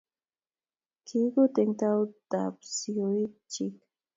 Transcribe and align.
Kiguut 1.05 1.53
eng 1.61 1.73
tautab 1.79 2.55
siok 2.77 3.31
chi 3.51 3.65